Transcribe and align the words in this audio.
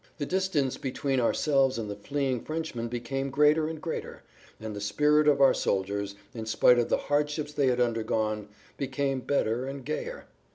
The 0.17 0.25
distance 0.25 0.77
between 0.77 1.19
ourselves 1.19 1.77
and 1.77 1.87
the 1.87 1.95
fleeing 1.95 2.43
Frenchmen 2.43 2.87
became 2.87 3.29
greater 3.29 3.67
and 3.67 3.79
greater, 3.79 4.23
and 4.59 4.75
the 4.75 4.81
spirit 4.81 5.27
of 5.27 5.39
our 5.41 5.53
soldiers, 5.53 6.15
in 6.33 6.47
spite 6.47 6.79
of 6.79 6.89
the 6.89 6.97
hardships 6.97 7.53
they 7.53 7.67
had 7.67 7.79
undergone, 7.79 8.47
became 8.79 9.19
better 9.19 9.67
and 9.67 9.85
gayer. 9.85 10.25